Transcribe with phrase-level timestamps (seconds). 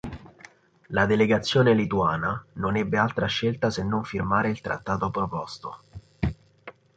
[0.87, 5.77] La delegazione lituana non ebbe altra scelta se non firmare il trattato proposto.